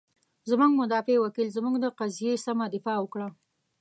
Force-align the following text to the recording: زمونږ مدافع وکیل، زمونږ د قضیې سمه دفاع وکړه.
زمونږ 0.49 0.71
مدافع 0.81 1.17
وکیل، 1.21 1.47
زمونږ 1.57 1.75
د 1.79 1.85
قضیې 1.99 2.33
سمه 2.45 2.65
دفاع 2.75 2.97
وکړه. 3.01 3.27